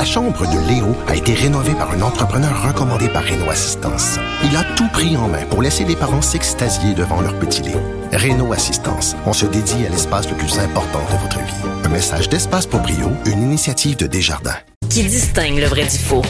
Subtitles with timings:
[0.00, 4.18] La chambre de Léo a été rénovée par un entrepreneur recommandé par Renault Assistance.
[4.42, 7.76] Il a tout pris en main pour laisser les parents s'extasier devant leur petit Léo.
[8.10, 11.84] Renault Assistance, on se dédie à l'espace le plus important de votre vie.
[11.84, 14.56] Un message d'Espace pour Brio, une initiative de Desjardins.
[14.88, 16.22] Qui distingue le vrai du faux.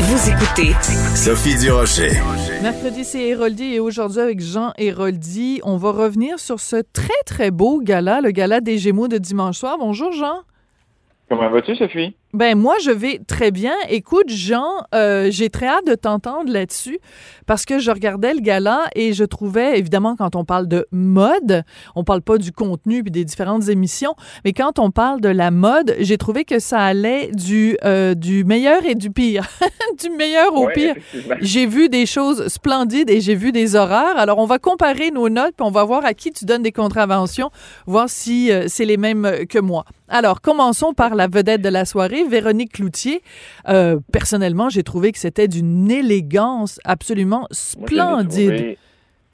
[0.00, 0.76] Vous écoutez
[1.16, 2.12] Sophie Durocher.
[2.62, 7.50] Mercredi, c'est Héroldi et aujourd'hui avec Jean Héroldi, on va revenir sur ce très très
[7.50, 9.78] beau gala, le gala des Gémeaux de dimanche soir.
[9.80, 10.42] Bonjour Jean.
[11.32, 12.14] Comment vas-tu, Sophie?
[12.34, 13.72] Ben moi, je vais très bien.
[13.88, 16.98] Écoute, Jean, euh, j'ai très hâte de t'entendre là-dessus
[17.46, 21.62] parce que je regardais le gala et je trouvais, évidemment, quand on parle de mode,
[21.94, 24.14] on parle pas du contenu puis des différentes émissions,
[24.44, 28.44] mais quand on parle de la mode, j'ai trouvé que ça allait du euh, du
[28.44, 29.48] meilleur et du pire,
[30.02, 30.94] du meilleur au Ouais, pire.
[31.40, 34.18] J'ai vu des choses splendides et j'ai vu des horreurs.
[34.18, 36.72] Alors, on va comparer nos notes puis on va voir à qui tu donnes des
[36.72, 37.50] contraventions,
[37.86, 39.84] voir si euh, c'est les mêmes que moi.
[40.14, 43.22] Alors, commençons par la vedette de la soirée, Véronique Cloutier.
[43.70, 48.48] Euh, personnellement, j'ai trouvé que c'était d'une élégance absolument Moi, je l'ai splendide.
[48.54, 48.78] trouvé-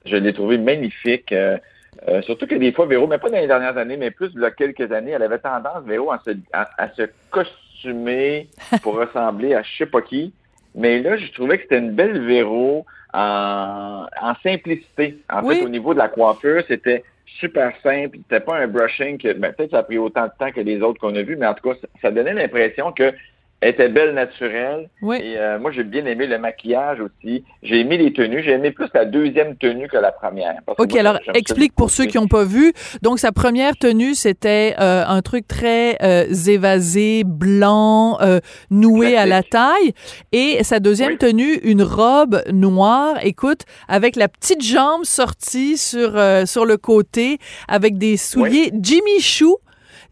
[0.07, 1.33] Je l'ai trouvé magnifique.
[1.33, 1.59] euh,
[2.07, 4.41] euh, surtout que des fois, Véro, mais pas dans les dernières années, mais plus il
[4.41, 8.49] y a quelques années, elle avait tendance, Véro, à se, à, à se costumer
[8.83, 10.33] pour ressembler à je sais pas qui.
[10.77, 15.19] Mais là, je trouvais que c'était une belle Véro en, en simplicité.
[15.29, 15.57] En Oui.
[15.57, 17.03] fait, au niveau de la coiffure, c'était
[17.39, 18.19] super simple.
[18.19, 20.81] C'était pas un brushing que, ben, peut-être ça a pris autant de temps que les
[20.81, 23.13] autres qu'on a vus, mais en tout cas, ça, ça donnait l'impression que
[23.61, 24.89] elle était belle naturelle.
[25.03, 25.17] Oui.
[25.21, 27.45] Et euh, moi, j'ai bien aimé le maquillage aussi.
[27.63, 28.43] J'ai aimé les tenues.
[28.43, 30.55] J'ai aimé plus la deuxième tenue que la première.
[30.65, 32.73] Parce OK, moi, alors explique pour ceux qui n'ont pas vu.
[33.03, 38.39] Donc, sa première tenue, c'était euh, un truc très euh, évasé, blanc, euh,
[38.71, 39.93] noué à la taille.
[40.31, 41.19] Et sa deuxième Oui.
[41.19, 47.39] tenue, une robe noire, écoute, avec la petite jambe sortie sur, euh, sur le côté,
[47.67, 49.59] avec des souliers Jimmy Choo.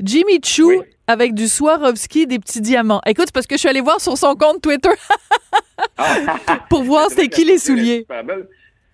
[0.00, 0.78] Jimmy Choo Oui.
[1.06, 3.00] avec du Swarovski, des petits diamants.
[3.06, 4.90] Écoute, c'est parce que je suis allée voir sur son compte Twitter
[6.70, 8.06] pour voir c'était qui les souliers.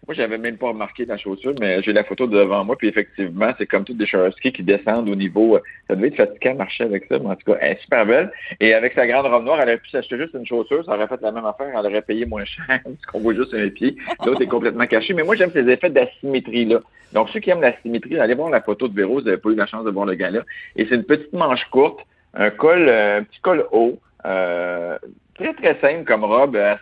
[0.08, 3.51] Moi, j'avais même pas remarqué la chaussure, mais j'ai la photo devant moi, puis effectivement,
[3.57, 5.55] c'est comme toutes des Swarovski qui descendent au niveau.
[5.57, 7.80] euh, Ça devait être fatigant à marcher avec ça, mais en tout cas, elle est
[7.83, 8.33] super belle.
[8.58, 11.07] Et avec sa grande robe noire, elle aurait pu s'acheter juste une chaussure, ça aurait
[11.07, 13.95] fait la même affaire, elle aurait payé moins cher, parce qu'on voit juste un pied.
[14.27, 15.14] L'autre est complètement caché.
[15.14, 16.80] Mais moi, j'aime ces effets d'asymétrie-là.
[17.12, 19.51] Donc, ceux qui aiment la symétrie, allez voir la photo de Véro, vous n'avez pas
[19.51, 20.41] eu la chance de voir le gars-là.
[20.74, 22.01] Et c'est une petite manche courte,
[22.35, 24.98] un col, euh, un petit col haut, euh,
[25.35, 26.75] très, très simple comme robe, euh,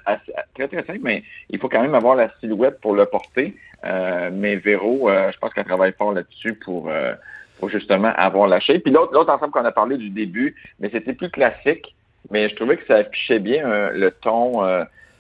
[0.55, 3.55] très, très simple, mais il faut quand même avoir la silhouette pour le porter.
[3.85, 7.15] Euh, mais Véro, euh, je pense qu'elle travaille fort là-dessus pour, euh,
[7.59, 8.83] pour justement avoir shape.
[8.83, 11.95] Puis l'autre, l'autre ensemble qu'on a parlé du début, mais c'était plus classique,
[12.31, 14.63] mais je trouvais que ça affichait bien euh, le ton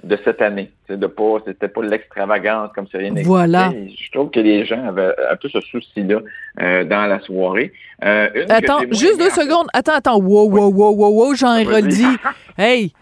[0.03, 0.71] de cette année.
[0.87, 3.13] C'est de pas, c'était pas l'extravagance comme si rien.
[3.25, 3.73] Voilà.
[3.73, 6.21] Je trouve que les gens avaient un peu ce souci-là
[6.61, 7.73] euh, dans la soirée.
[8.05, 9.67] Euh, Attends, juste deux secondes.
[9.73, 10.19] Attends, attends.
[10.19, 11.57] Wow, wow, wow, wow, wow, Jean.
[11.57, 12.07] Héroldi.
[12.59, 12.93] Hey!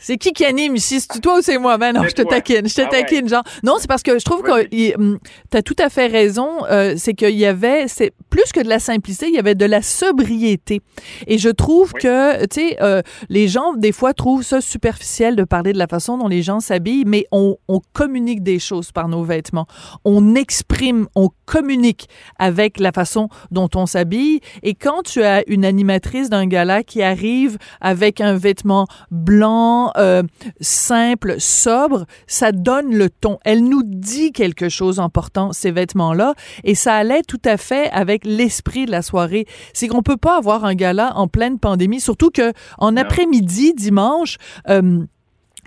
[0.00, 1.00] C'est qui qui anime ici?
[1.00, 1.76] C'est toi ou c'est moi?
[1.76, 2.30] Ben non, je te toi.
[2.30, 2.90] taquine, je te Ah ouais.
[3.02, 3.42] taquine, Jean.
[3.64, 4.94] Non, c'est parce que je trouve que Vas-y.
[5.50, 6.48] tu as tout à fait raison.
[6.70, 9.64] euh, c'est qu'il y avait, c'est plus que de la simplicité, il y avait de
[9.64, 10.80] la sobriété.
[11.26, 12.00] Et je trouve Oui.
[12.02, 15.86] que, tu sais, euh, les gens, des fois, trouvent ça superficiel de parler de la
[15.86, 19.66] façon dont les gens s'habillent, mais on, on communique des choses par nos vêtements.
[20.04, 24.40] On exprime, on communique avec la façon dont on s'habille.
[24.62, 30.22] Et quand tu as une animatrice d'un gala qui arrive avec un vêtement blanc, euh,
[30.60, 33.38] simple, sobre, ça donne le ton.
[33.44, 36.34] Elle nous dit quelque chose en portant ces vêtements-là
[36.64, 39.46] et ça allait tout à fait avec l'esprit de la soirée.
[39.72, 44.36] C'est qu'on peut pas avoir un gala en pleine pandémie, surtout que en après-midi, dimanche,
[44.68, 45.04] euh,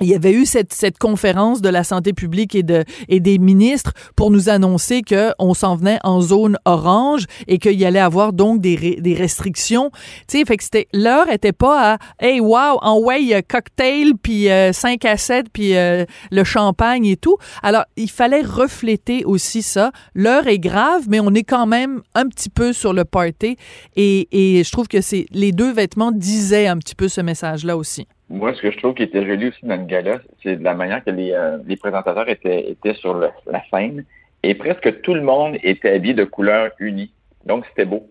[0.01, 3.37] il y avait eu cette, cette conférence de la santé publique et, de, et des
[3.37, 8.33] ministres pour nous annoncer qu'on s'en venait en zone orange et qu'il y allait avoir
[8.33, 9.91] donc des, des restrictions.
[10.27, 14.13] Tu sais, fait que c'était, l'heure était pas à, hey, wow, en way, euh, cocktail,
[14.21, 17.37] puis euh, 5 à 7, puis euh, le champagne et tout.
[17.61, 19.91] Alors, il fallait refléter aussi ça.
[20.15, 23.55] L'heure est grave, mais on est quand même un petit peu sur le party.
[23.95, 27.77] Et, et je trouve que c'est, les deux vêtements disaient un petit peu ce message-là
[27.77, 28.07] aussi.
[28.31, 30.73] Moi, ce que je trouve qui était joli aussi dans le gala, c'est de la
[30.73, 34.05] manière que les, euh, les présentateurs étaient, étaient sur le- la scène
[34.43, 37.11] et presque tout le monde était habillé de couleurs unies.
[37.45, 38.07] Donc, c'était beau.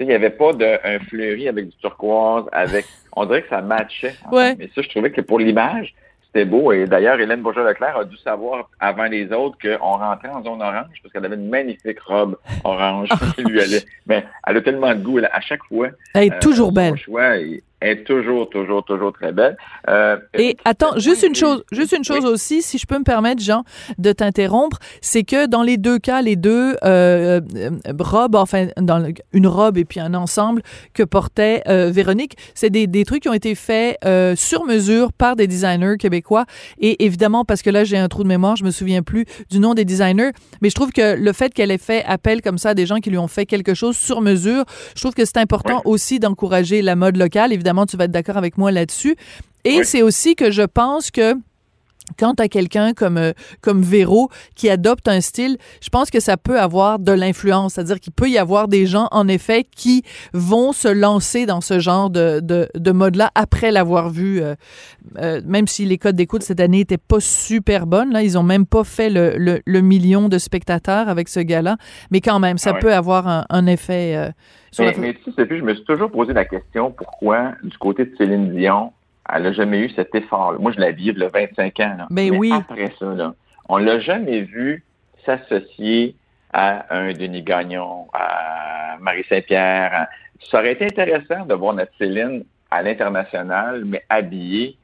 [0.00, 2.84] Il n'y avait pas de, un fleuri avec du turquoise, avec,
[3.14, 4.14] on dirait que ça matchait.
[4.32, 4.56] Ouais.
[4.58, 5.94] Mais ça, je trouvais que pour l'image,
[6.26, 6.72] c'était beau.
[6.72, 10.96] Et d'ailleurs, Hélène Bourgeois-Leclerc a dû savoir avant les autres qu'on rentrait en zone orange
[11.02, 13.82] parce qu'elle avait une magnifique robe orange qui lui allait.
[14.06, 15.18] Mais elle a tellement de goût.
[15.18, 16.96] elle, à chaque fois, Elle est euh, toujours belle.
[16.96, 19.56] choix, et est toujours, toujours, toujours très belle.
[19.88, 23.42] Euh, Et attends, juste une chose, juste une chose aussi, si je peux me permettre,
[23.42, 23.64] Jean,
[23.98, 29.06] de t'interrompre, c'est que dans les deux cas, les deux euh, euh robes, enfin, dans
[29.32, 30.62] une robe et puis un ensemble
[30.94, 35.12] que portait euh, Véronique, c'est des, des, trucs qui ont été faits euh, sur mesure
[35.12, 36.44] par des designers québécois.
[36.78, 39.58] Et évidemment, parce que là, j'ai un trou de mémoire, je me souviens plus du
[39.58, 40.30] nom des designers,
[40.60, 42.98] mais je trouve que le fait qu'elle ait fait appel comme ça à des gens
[42.98, 44.64] qui lui ont fait quelque chose sur mesure,
[44.94, 47.52] je trouve que c'est important aussi d'encourager la mode locale.
[47.52, 49.16] Évidemment, tu vas être d'accord avec moi là-dessus.
[49.64, 51.34] Et c'est aussi que je pense que
[52.18, 56.36] quant à quelqu'un comme euh, comme Véro qui adopte un style, je pense que ça
[56.36, 60.72] peut avoir de l'influence, c'est-à-dire qu'il peut y avoir des gens en effet qui vont
[60.72, 64.54] se lancer dans ce genre de de, de mode-là après l'avoir vu, euh,
[65.18, 68.42] euh, même si les codes d'écoute cette année étaient pas super bonnes, là ils ont
[68.42, 71.76] même pas fait le, le, le million de spectateurs avec ce gars-là,
[72.10, 72.80] mais quand même ça ah ouais.
[72.80, 74.16] peut avoir un, un effet.
[74.16, 74.30] Euh,
[74.70, 74.98] sur mais, la...
[74.98, 78.54] mais tu sais, je me suis toujours posé la question pourquoi du côté de Céline
[78.54, 78.92] Dion
[79.32, 80.54] elle n'a jamais eu cet effort.
[80.54, 80.58] -là.
[80.58, 81.94] Moi, je la vis le 25 ans.
[81.98, 82.06] Là.
[82.10, 82.52] Ben Mais oui.
[82.52, 83.34] après ça, là,
[83.68, 84.84] on l'a jamais vu
[85.24, 86.16] s'associer
[86.52, 90.08] à un Denis Gagnon, à Marie Saint-Pierre.
[90.50, 94.76] Ça aurait été intéressant de voir notre Céline à l'international, mais habillée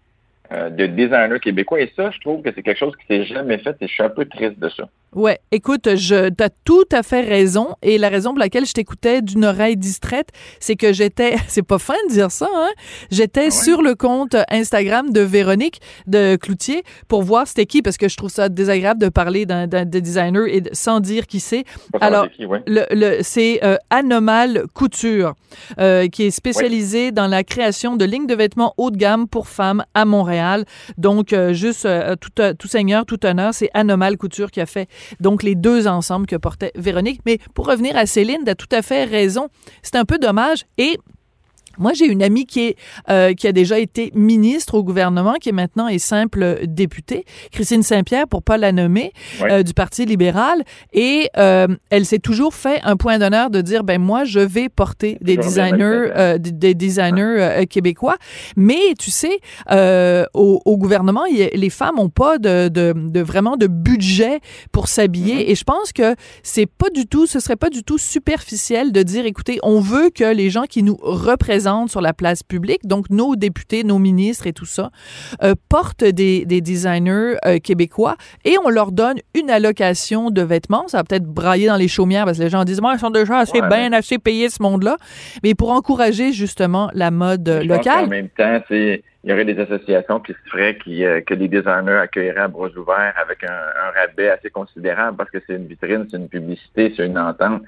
[0.52, 1.80] euh, de designers québécois.
[1.80, 4.02] Et ça, je trouve que c'est quelque chose qui s'est jamais fait et je suis
[4.02, 4.88] un peu triste de ça.
[5.14, 9.22] Ouais, écoute, je t'as tout à fait raison et la raison pour laquelle je t'écoutais
[9.22, 10.28] d'une oreille distraite,
[10.60, 12.68] c'est que j'étais c'est pas fin de dire ça hein,
[13.10, 13.50] j'étais ah ouais?
[13.50, 18.16] sur le compte Instagram de Véronique de Cloutier pour voir c'était qui parce que je
[18.16, 21.64] trouve ça désagréable de parler d'un de designer et de, sans dire qui c'est.
[22.00, 22.62] Alors qui, ouais.
[22.66, 25.34] le, le c'est euh, Anomal Couture
[25.78, 27.12] euh, qui est spécialisé ouais.
[27.12, 30.64] dans la création de lignes de vêtements haut de gamme pour femmes à Montréal.
[30.96, 34.88] Donc euh, juste euh, tout tout seigneur, tout honneur, c'est Anomal Couture qui a fait
[35.20, 37.20] donc les deux ensembles que portait Véronique.
[37.26, 39.48] Mais pour revenir à Céline, tu as tout à fait raison.
[39.82, 40.98] C'est un peu dommage et
[41.78, 42.76] moi, j'ai une amie qui est
[43.08, 47.82] euh, qui a déjà été ministre au gouvernement, qui est maintenant est simple députée, Christine
[47.82, 49.52] Saint-Pierre, pour pas la nommer, ouais.
[49.52, 53.84] euh, du Parti libéral, et euh, elle s'est toujours fait un point d'honneur de dire
[53.84, 58.16] ben moi je vais porter des designers, des, des, designers québécois,
[58.56, 59.38] mais tu sais
[60.34, 64.40] au, au, gouvernement a, les femmes ont pas de, de, de, vraiment de budget
[64.72, 65.50] pour s'habiller, mm -hmm.
[65.50, 69.02] et je pense que c'est pas du tout, ce serait pas du tout superficiel de
[69.02, 73.10] dire écoutez on veut que les gens qui nous représentent sur la place publique, donc
[73.10, 74.90] nos députés, nos ministres et tout ça,
[75.42, 80.88] euh, portent des, des designers euh, québécois et on leur donne une allocation de vêtements.
[80.88, 83.10] Ça va peut-être brailler dans les chaumières parce que les gens disent, moi, ils sont
[83.10, 84.96] déjà assez ouais, bien, assez payés ce monde-là.
[85.42, 88.04] Mais pour encourager justement la mode locale.
[88.04, 88.60] en même temps,
[89.24, 92.48] il y aurait des associations qui se feraient qui, euh, que les designers accueilleraient à
[92.48, 96.28] bras ouverts avec un, un rabais assez considérable parce que c'est une vitrine, c'est une
[96.28, 97.62] publicité, c'est une entente.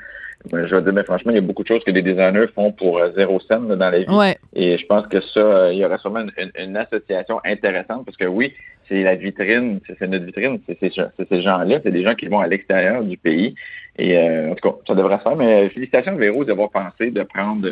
[0.51, 2.73] Je vais dire, mais franchement, il y a beaucoup de choses que les designers font
[2.73, 4.09] pour euh, zéro scène dans la vie.
[4.09, 4.39] Ouais.
[4.55, 8.07] Et je pense que ça, euh, il y aura sûrement une, une, une, association intéressante
[8.07, 8.55] parce que oui,
[8.89, 12.47] c'est la vitrine, c'est notre vitrine, c'est ces gens-là, c'est des gens qui vont à
[12.47, 13.55] l'extérieur du pays.
[13.99, 15.37] Et euh, en tout cas, ça devrait se faire.
[15.37, 17.69] Mais félicitations, Véro, d'avoir pensé de prendre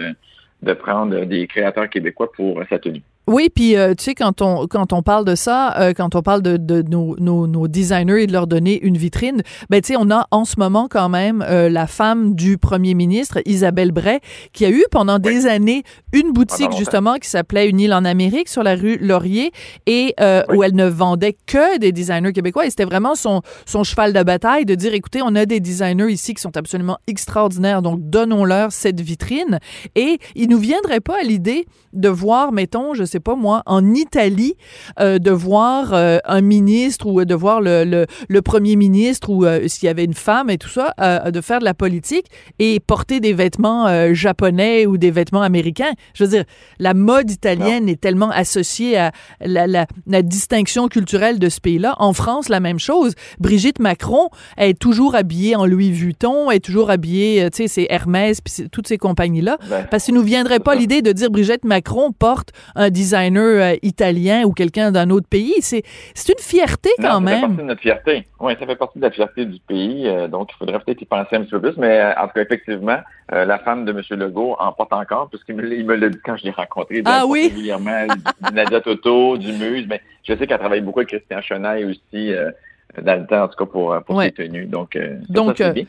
[0.60, 3.02] de prendre des créateurs québécois pour sa tenue.
[3.28, 6.22] Oui, puis euh, tu sais, quand on, quand on parle de ça, euh, quand on
[6.22, 9.88] parle de, de nos, nos, nos, designers et de leur donner une vitrine, ben tu
[9.88, 13.92] sais, on a en ce moment quand même euh, la femme du premier ministre, Isabelle
[13.92, 14.20] Bray,
[14.54, 15.82] qui a eu pendant des années
[16.14, 19.52] une boutique justement qui s'appelait Une île en Amérique sur la rue Laurier
[19.84, 20.56] et euh, oui.
[20.56, 22.64] où elle ne vendait que des designers québécois.
[22.64, 26.10] Et c'était vraiment son, son cheval de bataille de dire, écoutez, on a des designers
[26.10, 29.58] ici qui sont absolument extraordinaires, donc donnons-leur cette vitrine.
[29.96, 33.62] Et il nous viendrait pas à l'idée de voir, mettons, je sais sais pas moi,
[33.66, 34.54] en Italie,
[35.00, 39.44] euh, de voir euh, un ministre ou de voir le, le, le premier ministre ou
[39.44, 42.26] euh, s'il y avait une femme et tout ça, euh, de faire de la politique
[42.58, 45.92] et porter des vêtements euh, japonais ou des vêtements américains.
[46.14, 46.44] Je veux dire,
[46.78, 47.92] la mode italienne non.
[47.92, 51.96] est tellement associée à la, la, la distinction culturelle de ce pays-là.
[51.98, 53.14] En France, la même chose.
[53.40, 58.40] Brigitte Macron est toujours habillée en Louis Vuitton, est toujours habillée, tu sais, c'est Hermès,
[58.40, 59.58] puis toutes ces compagnies-là.
[59.68, 63.72] Ben, parce qu'il nous viendrait pas l'idée de dire Brigitte Macron porte un design designer
[63.72, 65.54] euh, italien ou quelqu'un d'un autre pays.
[65.60, 65.82] C'est,
[66.28, 67.34] une fierté quand non, même.
[67.34, 68.26] Ça fait partie de notre fierté.
[68.40, 70.06] Oui, ça fait partie de la fierté du pays.
[70.06, 71.76] Euh, donc, il faudrait peut-être y penser un petit peu plus.
[71.78, 72.98] Mais euh, en tout cas, effectivement,
[73.30, 74.00] la femme de M.
[74.18, 77.02] Legault en porte encore, puisqu'il me, l'a dit quand je l'ai rencontré.
[77.04, 77.48] Ah oui?
[77.48, 79.86] Régulièrement, du Nadia Toto, du Muse.
[79.88, 82.32] Mais je sais qu'elle travaille beaucoup avec Christian Chenaille aussi
[83.02, 84.26] dans le temps, en tout cas, pour, pour ouais.
[84.26, 84.64] ses tenues.
[84.64, 84.98] Donc,
[85.28, 85.84] donc ça, bien.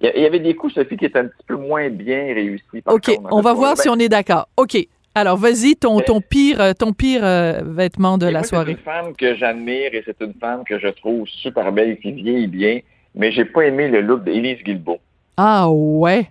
[0.00, 2.82] il y avait des coups, Sophie, qui étaient un petit peu moins bien réussis.
[2.86, 4.48] OK, contre, on va voir ben, si on est d'accord.
[4.56, 4.88] OK.
[5.14, 8.72] Alors, vas-y, ton, ton pire, ton pire euh, vêtement de la soirée.
[8.72, 11.96] C'est une femme que j'admire et c'est une femme que je trouve super belle et
[11.98, 12.80] qui vieillit bien,
[13.14, 15.00] mais j'ai pas aimé le look d'Élise Guilbeault.
[15.36, 16.30] Ah ouais?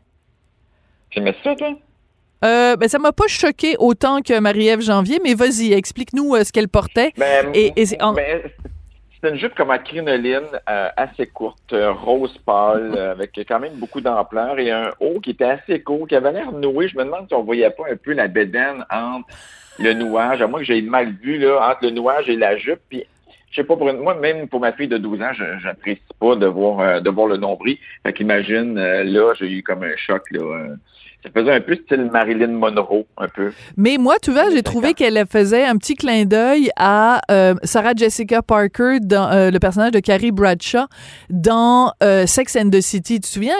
[1.10, 1.74] Tu aimais ça, toi?
[2.46, 6.51] Euh, ben, ça m'a pas choqué autant que Marie-Ève Janvier, mais vas-y, explique-nous euh, ce
[6.53, 7.12] qu'elle portait.
[7.17, 8.41] Ben, Et- et ben,
[9.21, 13.74] c'est une jupe comme à crinoline, euh, assez courte, euh, rose pâle, avec quand même
[13.75, 16.88] beaucoup d'ampleur et un haut qui était assez court, qui avait l'air noué.
[16.88, 19.27] Je me demande si on voyait pas un peu la bédaine entre
[19.79, 22.79] le nouage, à moins que j'ai mal vu, là, entre le nouage et la jupe.
[22.89, 23.03] Puis,
[23.51, 26.01] je sais pas, pour une- moi, même pour ma fille de 12 ans, je j'apprécie
[26.19, 27.77] pas de voir, euh, de voir le nombril.
[28.03, 30.67] Fait qu'imagine, euh, là, j'ai eu comme un choc, là.
[31.24, 33.51] Ça faisait un peu style Marilyn Monroe, un peu.
[33.75, 37.93] Mais moi, tu vois, j'ai trouvé qu'elle faisait un petit clin d'œil à euh, Sarah
[37.95, 40.86] Jessica Parker, dans euh, le personnage de Carrie Bradshaw,
[41.29, 43.15] dans euh, Sex and the City.
[43.15, 43.55] Tu te souviens,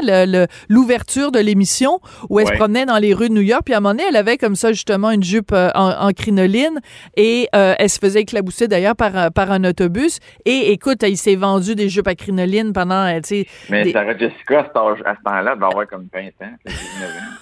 [0.70, 2.00] l'ouverture de l'émission
[2.30, 4.04] où elle se promenait dans les rues de New York, puis à un moment donné,
[4.10, 6.80] elle avait comme ça justement une jupe en, en crinoline
[7.16, 10.20] et elle se faisait éclabousser d'ailleurs par, un- par un autobus.
[10.46, 14.18] Et écoute, il s'est vendu des jupes à crinoline pendant, tu sais, Mais Des- Sarah
[14.18, 17.34] Jessica, à ce temps-là, elle va avoir comme 20 ans, 19 ans.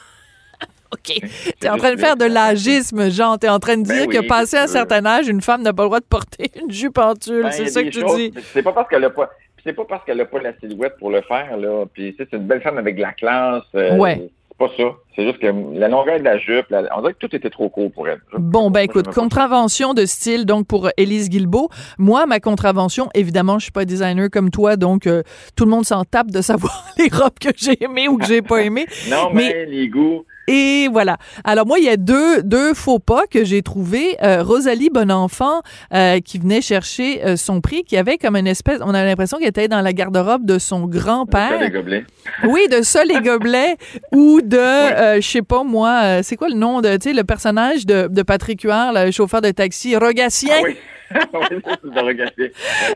[0.95, 1.21] OK.
[1.59, 3.37] T'es en train de faire de l'agisme, Jean.
[3.37, 5.73] T'es en train de Ben dire oui, que passé un certain âge, une femme n'a
[5.73, 7.43] pas le droit de porter une jupe en tulle.
[7.43, 8.33] Ben, c'est ça que tu choses- dis.
[8.53, 9.29] C'est pas parce qu'elle a pas.
[9.63, 11.85] C'est pas parce qu'elle a pas la silhouette pour le faire, là.
[11.91, 13.63] Puis, c'est une belle femme avec de la classe.
[13.75, 14.29] euh, Ouais.
[14.49, 14.83] C'est pas ça.
[15.15, 17.69] C'est juste que la longueur de la jupe, la- on dirait que tout était trop
[17.69, 18.19] court pour elle.
[18.37, 21.69] Bon, ben écoute, contravention de style, donc pour Élise Guilbeault.
[21.97, 25.23] Moi, ma contravention, évidemment, je suis pas designer comme toi, donc euh,
[25.55, 28.41] tout le monde s'en tape de savoir les robes que j'ai aimées ou que j'ai
[28.41, 28.87] pas aimées.
[29.09, 30.23] Non, mais, les goûts.
[30.47, 31.17] Et voilà.
[31.43, 34.15] Alors moi, il y a deux, deux faux pas que j'ai trouvés.
[34.23, 38.79] Euh, Rosalie Bonenfant, euh, qui venait chercher euh, son prix, qui avait comme une espèce,
[38.85, 41.59] on a l'impression qu'elle était dans la garde-robe de son grand-père.
[41.59, 42.05] les gobelets.
[42.43, 43.75] Oui, de ça, les gobelets,
[44.11, 44.57] ou de,
[45.05, 47.85] euh, je sais pas moi, euh, c'est quoi le nom de, tu sais, le personnage
[47.85, 50.55] de, de Patrick Huard, le chauffeur de taxi, Rogatien.
[50.57, 50.75] Ah oui.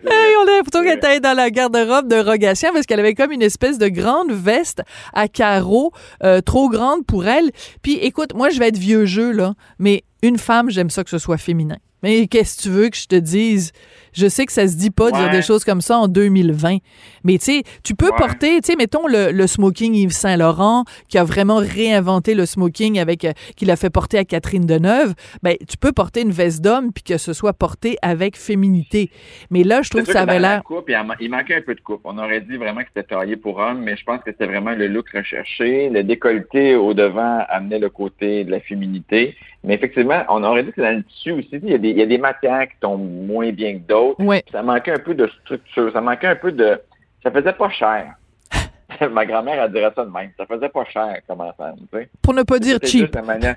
[0.10, 3.32] Hey, on a l'impression qu'elle était dans la garde-robe de Rogatien parce qu'elle avait comme
[3.32, 4.82] une espèce de grande veste
[5.14, 5.92] à carreaux,
[6.24, 7.52] euh, trop grande pour elle.
[7.82, 11.10] Puis écoute, moi, je vais être vieux jeu, là, mais une femme, j'aime ça que
[11.10, 11.78] ce soit féminin.
[12.02, 13.72] Mais qu'est-ce que tu veux que je te dise?
[14.14, 15.32] Je sais que ça se dit pas de dire Ouais.
[15.32, 16.78] des choses comme ça en 2020.
[17.24, 18.18] Mais tu sais, tu peux Ouais.
[18.18, 23.00] porter, tu sais, mettons le, le smoking Yves Saint-Laurent qui a vraiment réinventé le smoking
[23.00, 25.14] avec, euh, qu'il a fait porter à Catherine Deneuve.
[25.44, 29.10] Ben, tu peux porter une veste d'homme puis que ce soit porté avec féminité.
[29.52, 31.06] Mais là, je trouve que ça avait la l'air.
[31.20, 32.02] il, manquait un peu de coupe.
[32.04, 34.72] On aurait dit vraiment que c'était taillé pour homme, mais je pense que c'était vraiment
[34.72, 35.90] le look recherché.
[35.90, 39.36] Le décolleté au devant amenait le côté de la féminité.
[39.64, 41.98] Mais effectivement, on aurait dit que dans le tissu aussi, il y a des, il
[41.98, 43.99] y a des matières qui tombent moins bien que d'autres.
[44.20, 44.44] Ouais.
[44.52, 45.92] Ça manquait un peu de structure.
[45.94, 46.80] Ça manquait un peu de.
[47.24, 48.14] Ça faisait pas cher.
[49.12, 50.32] Ma grand-mère, elle dirait ça de même.
[50.38, 52.10] Ça faisait pas cher comme ensemble, tu sais.
[52.22, 53.16] Pour ne pas dire cheap.
[53.26, 53.56] manière-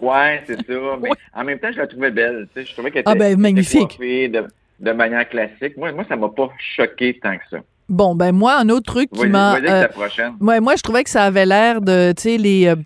[0.00, 0.62] Ouais, c'est ça.
[1.00, 1.16] Mais Ouais.
[1.34, 2.48] en même temps, je la trouvais belle.
[2.54, 3.96] Tu sais, je trouvais qu'elle était, Ah ben, était magnifique.
[3.96, 4.44] coiffée de,
[4.80, 5.76] de manière classique.
[5.76, 7.56] Moi, moi, ça m'a pas choqué tant que ça.
[7.88, 9.56] Bon, ben moi, un autre truc qui m'a...
[9.56, 9.88] euh,
[10.40, 12.66] ouais, moi, je trouvais que ça avait l'air de, tu sais, les...
[12.68, 12.76] euh,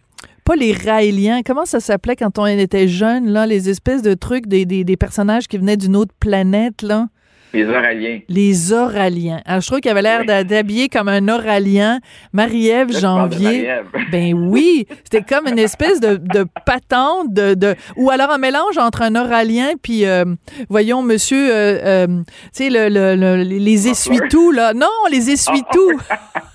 [0.44, 4.46] pas les raéliens, comment ça s'appelait quand on était jeune, là, les espèces de trucs,
[4.46, 7.06] des, des, des personnages qui venaient d'une autre planète, là?
[7.54, 8.20] Les Oraliens.
[8.30, 9.42] Les oraliens.
[9.44, 10.44] Alors, je trouve qu'il avait l'air Oui.
[10.46, 12.00] d'habiller comme un oralien.
[12.32, 13.68] Marie-Ève Janvier.
[13.68, 13.86] Marie-Ève.
[14.10, 18.78] Ben oui, c'était comme une espèce de, de patente de, de ou alors un mélange
[18.78, 20.24] entre un oralien puis euh,
[20.70, 22.24] voyons monsieur euh, euh, tu
[22.64, 24.72] sais le, le- le- les essuie-tout là.
[24.72, 25.90] Non, les essuie-tout.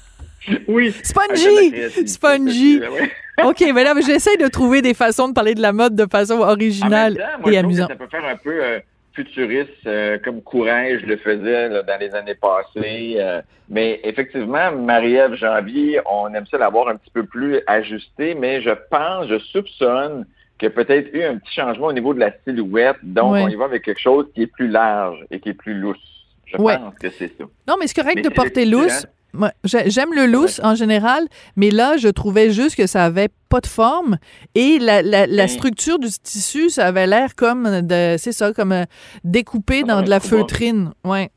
[0.67, 0.93] Oui.
[1.03, 2.81] Spongy, Spongy.
[2.91, 3.09] Oui.
[3.45, 6.39] OK, mais là j'essaie de trouver des façons de parler de la mode de façon
[6.39, 7.89] originale même temps, moi, et amusante.
[7.89, 8.79] ça peut faire un peu euh,
[9.13, 13.15] futuriste, euh, comme Courage le faisait là, dans les années passées.
[13.17, 18.59] euh, mais effectivement, Marie-Ève Janvier, on aime ça l'avoir un petit peu plus ajusté, mais
[18.61, 20.25] je pense, je soupçonne
[20.57, 22.95] qu'il y a peut-être eu un petit changement au niveau de la silhouette.
[23.03, 25.75] Donc, on y va avec quelque chose qui est plus large et qui est plus
[25.75, 25.97] lousse.
[26.45, 26.77] Je Ouais.
[26.77, 27.43] pense que c'est ça.
[27.67, 29.05] Non, mais c'est correct Mais de porter lousse.
[29.33, 31.23] Moi, J'aime le lousse en général,
[31.55, 34.17] mais là, je trouvais juste que ça avait pas de forme
[34.55, 35.47] et la, la, la Mm.
[35.49, 38.83] structure du tissu, ça avait l'air comme de, c'est ça, comme euh,
[39.23, 40.91] découpé dans de la feutrine.
[41.03, 41.29] Ouais.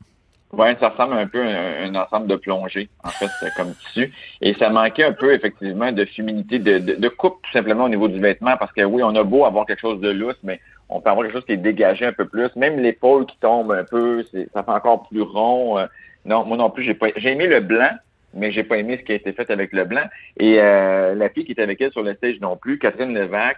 [0.53, 3.73] Ouais, ça ressemble un peu à un, un ensemble de plongées, en fait, euh, comme
[3.75, 4.11] tissu.
[4.41, 7.89] Et ça manquait un peu, effectivement, de féminité, de, de, de coupe, tout simplement, au
[7.89, 10.59] niveau du vêtement, parce que oui, on a beau avoir quelque chose de lousse, mais
[10.91, 12.53] on peut avoir quelque chose qui est dégagé un peu plus.
[12.55, 15.79] Même l'épaule qui tombe un peu, ça fait encore plus rond.
[15.79, 15.85] Euh,
[16.25, 17.91] non, moi non plus, j'ai pas, j'ai aimé le blanc,
[18.33, 20.03] mais j'ai pas aimé ce qui a été fait avec le blanc.
[20.37, 23.57] Et euh, la fille qui était avec elle sur le stage non plus, Catherine Levac,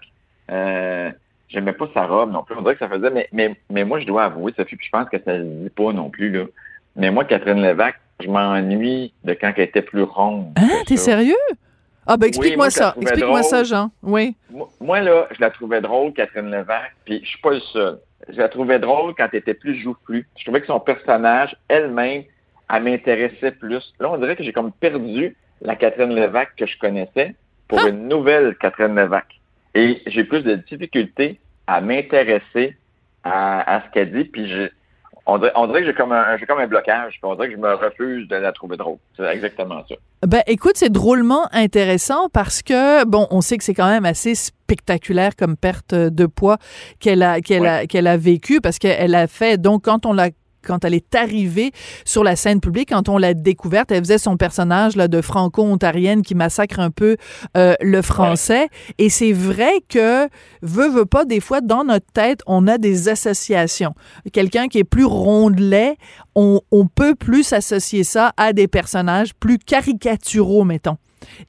[0.52, 1.12] euh,
[1.50, 2.56] j'aimais pas sa robe non plus.
[2.56, 4.92] On dirait que ça faisait, mais, mais, mais moi, je dois avouer, Sophie, puis je
[4.92, 6.46] pense que ça le dit pas non plus, là.
[6.96, 10.54] Mais moi, Catherine Levac, je m'ennuie de quand elle était plus ronde.
[10.58, 11.36] Hein, t'es sérieux?
[12.06, 12.96] Ah, ben explique-moi ça.
[13.00, 13.92] Explique-moi ça, Jean.
[14.02, 14.36] Oui.
[14.50, 18.00] Moi, moi, là, je la trouvais drôle, Catherine Levac, puis je suis pas le seul.
[18.30, 20.28] Je la trouvais drôle quand elle était plus joufflue.
[20.38, 22.24] Je trouvais que son personnage, elle-même,
[22.74, 23.94] elle m'intéressait plus.
[24.00, 27.36] Là, on dirait que j'ai comme perdu la Catherine Levac que je connaissais
[27.68, 27.90] pour Ah.
[27.90, 29.26] une nouvelle Catherine Levac.
[29.76, 32.76] Et j'ai plus de difficultés à m'intéresser
[33.24, 34.68] à, ce qu'elle dit, puis je,
[35.26, 37.74] on dirait, que j'ai comme, un, comme un blocage, puis on dirait que je me
[37.74, 38.98] refuse de la trouver drôle.
[39.16, 39.96] C'est exactement ça.
[40.28, 44.36] Ben, écoute, c'est drôlement intéressant parce que, bon, on sait que c'est quand même assez
[44.36, 46.58] spectaculaire comme perte de poids
[47.00, 50.30] qu'elle a, qu'elle a, qu'elle a vécu parce qu'elle a fait, donc, quand on l'a
[50.66, 51.72] quand elle est arrivée
[52.06, 56.22] sur la scène publique, quand on l'a découverte, elle faisait son personnage là, de franco-ontarienne
[56.22, 57.18] qui massacre un peu
[57.58, 58.70] euh, le français.
[58.98, 60.28] Et c'est vrai que,
[60.62, 63.94] veut, veut pas, des fois, dans notre tête, on a des associations.
[64.32, 65.98] Quelqu'un qui est plus rondelet,
[66.36, 70.98] on, on peut plus associer ça à des personnages plus caricaturaux, mettons.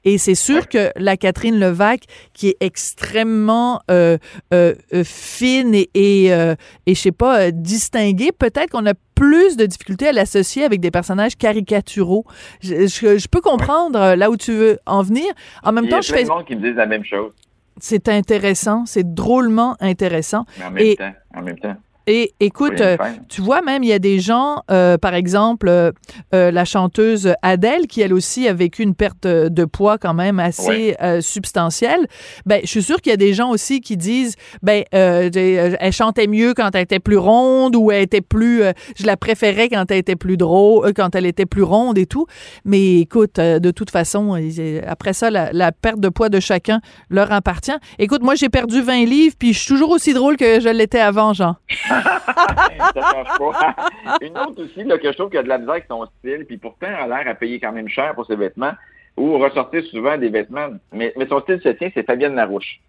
[0.03, 2.03] Et c'est sûr que la Catherine Levac,
[2.33, 4.17] qui est extrêmement euh,
[4.53, 6.55] euh, euh fine et, et, euh,
[6.85, 10.91] et je sais pas, distinguée, peut-être qu'on a plus de difficultés à l'associer avec des
[10.91, 12.25] personnages caricaturaux.
[12.61, 15.25] Je, je, peux comprendre là où tu veux en venir.
[15.63, 16.23] En même temps, je fais.
[16.23, 17.31] Il y a plein de monde qui me disent la même chose.
[17.77, 20.45] C'est intéressant, c'est drôlement intéressant.
[20.57, 21.75] Mais en même temps, en même temps.
[22.07, 22.97] Et écoute, euh,
[23.29, 25.91] tu vois, même il y a des gens, euh, par exemple, euh,
[26.31, 30.95] la chanteuse Adèle, qui elle aussi a vécu une perte de poids quand même assez
[31.21, 32.07] substantielle.
[32.45, 36.27] Ben, je suis sûre qu'il y a des gens aussi qui disent, ben, elle chantait
[36.27, 38.61] mieux quand elle était plus ronde ou elle était plus,
[38.97, 42.27] je la préférais quand elle était plus drôle, quand elle était plus ronde et tout.
[42.65, 44.39] Mais écoute, de toute façon,
[44.87, 47.77] après ça, la, la, perte de poids de chacun leur appartient.
[47.99, 50.99] Écoute, moi, j'ai perdu 20 livres, puis je suis toujours aussi drôle que je l'étais
[50.99, 51.55] avant, Jean.
[52.03, 53.75] ça change pas.
[54.21, 56.05] Une autre aussi, là, que je trouve qu'il y a de la misère avec son
[56.19, 58.73] style, puis pourtant, elle a l'air à payer quand même cher pour ses vêtements,
[59.17, 60.69] ou ressortir souvent des vêtements.
[60.91, 62.79] Mais, mais son style se tient, c'est Fabienne Larouche.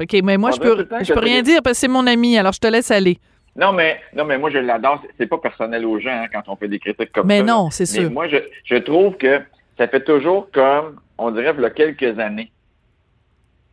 [0.00, 2.52] OK, mais moi, je peux, je peux rien dire parce que c'est mon ami, alors
[2.52, 3.18] je te laisse aller.
[3.56, 5.02] Non, mais non, mais moi je l'adore.
[5.16, 7.28] C'est pas personnel aux gens hein, quand on fait des critiques comme ça.
[7.28, 8.10] Mais non, c'est sûr.
[8.10, 9.40] moi, je, je, trouve que
[9.78, 12.50] ça fait toujours comme, on dirait, il y a quelques années,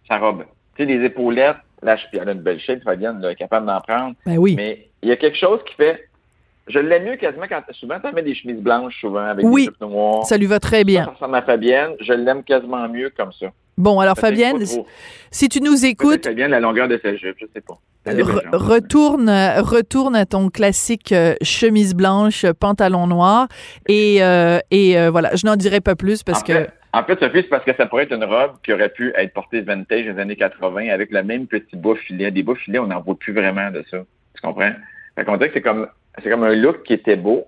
[0.07, 0.45] sa robe.
[0.75, 3.81] Tu sais, les épaulettes, Là, je, elle a une belle shape, Fabienne, est capable d'en
[3.81, 4.15] prendre.
[4.25, 4.55] Ben oui.
[4.55, 6.07] Mais il y a quelque chose qui fait.
[6.67, 7.63] Je l'aime mieux quasiment quand.
[7.71, 10.25] Souvent, tu mets des chemises blanches, souvent, avec oui, des cheveux noirs.
[10.25, 11.05] Ça lui va très bien.
[11.05, 11.93] Ça ressemble à Fabienne.
[11.99, 13.47] Je l'aime quasiment mieux comme ça.
[13.77, 14.63] Bon, alors Fabienne,
[15.31, 16.25] si tu nous écoutes.
[16.25, 17.79] Fabienne, la longueur de sa jupe, je sais pas.
[18.53, 23.47] retourne, retourne à ton classique euh, chemise blanche, pantalon noir.
[23.87, 26.67] Et, euh, et euh, voilà, je n'en dirai pas plus parce que.
[26.93, 29.33] En fait, Sophie, c'est parce que ça pourrait être une robe qui aurait pu être
[29.33, 32.31] portée vintage des années 80 avec le même petit bas filet.
[32.31, 33.99] Des bas filets, on n'en voit plus vraiment de ça.
[34.35, 34.73] Tu comprends?
[35.15, 35.87] Fait qu'on dirait que c'est comme,
[36.21, 37.45] c'est comme un look qui était beau,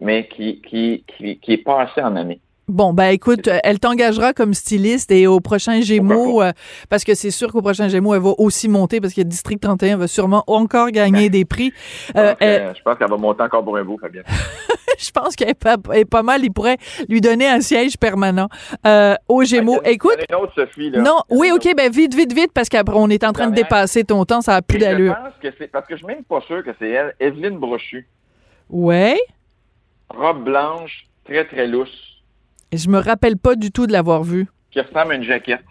[0.00, 2.40] mais qui, qui, qui, qui est passé en année.
[2.68, 6.52] Bon, ben écoute, elle t'engagera comme styliste et au prochain Gémeaux, euh,
[6.90, 9.96] parce que c'est sûr qu'au prochain Gémeaux, elle va aussi monter parce que District 31
[9.96, 11.72] va sûrement encore gagner des prix.
[12.14, 14.24] Euh, je pense qu'elle va monter encore pour un bout, Fabienne.
[14.98, 16.44] je pense qu'elle est, pas, mal.
[16.44, 16.76] Il pourrait
[17.08, 18.50] lui donner un siège permanent
[18.86, 19.80] euh, au Gémeaux.
[19.86, 20.18] Écoute.
[20.28, 21.00] Une autre, Sophie, là.
[21.00, 24.04] Non, oui, OK, ben vite, vite, vite, parce qu'après, on est en train de dépasser
[24.04, 25.16] ton temps, ça a plus d'allure.
[25.16, 27.56] Je pense que c'est, parce que je suis même pas sûr que c'est elle, Evelyne
[27.56, 28.06] Brochu.
[28.68, 29.18] Ouais.
[30.10, 32.07] Robe blanche, très, très lousse
[32.72, 34.46] je me rappelle pas du tout de l'avoir vu.
[34.70, 35.64] Qui ressemble à une jaquette.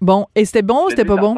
[0.00, 1.36] Bon, et c'était bon ou c'était pas bon?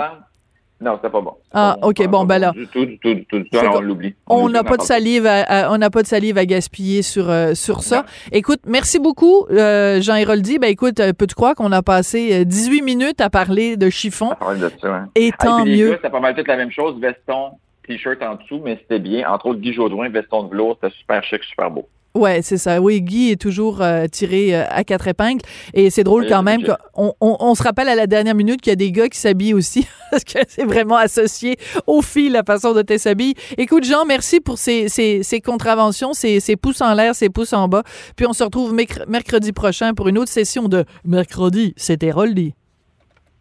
[0.81, 1.35] Non, c'était pas bon.
[1.53, 2.53] Ah, OK, bon, ben là.
[2.53, 3.59] Du tout, du tout, du tout.
[3.59, 4.15] on l'oublie.
[4.27, 7.55] On n'a pas de salive à, on n'a pas de salive à gaspiller sur, euh,
[7.55, 8.05] sur ça.
[8.33, 10.59] Écoute, merci beaucoup, euh, Jean Héroldi.
[10.59, 14.33] Ben écoute, euh, peux-tu croire qu'on a passé 18 minutes à parler de chiffon?
[14.33, 14.99] À parler de ça, ouais.
[15.15, 15.93] Et ah, tant mieux.
[15.93, 17.53] C'était pas mal toute la même chose, veston,
[17.87, 19.31] t-shirt en dessous, mais c'était bien.
[19.31, 21.89] Entre autres, Guy Jodoin, veston de velours, c'était super chic, super beau.
[22.15, 22.81] Ouais, c'est ça.
[22.81, 25.43] Oui, Guy est toujours euh, tiré euh, à quatre épingles.
[25.73, 28.73] Et c'est drôle quand même qu'on on, se rappelle à la dernière minute qu'il y
[28.73, 31.57] a des gars qui s'habillent aussi, parce que c'est vraiment associé
[31.89, 33.35] au fil la façon de te s'habiller.
[33.59, 37.53] Écoute, Jean, merci pour ces, ces, ces contraventions, ces, ces pouces en l'air, ces pouces
[37.53, 37.83] en bas.
[38.15, 38.73] Puis on se retrouve
[39.09, 42.55] mercredi prochain pour une autre session de Mercredi, c'était Roldi.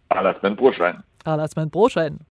[0.10, 0.98] À la semaine prochaine.
[1.26, 2.18] À la semaine prochaine.